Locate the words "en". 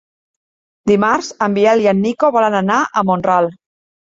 1.47-1.57, 1.93-2.01